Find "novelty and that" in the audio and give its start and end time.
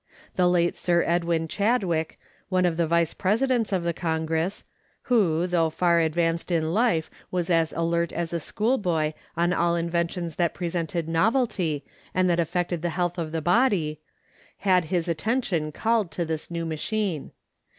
11.07-12.39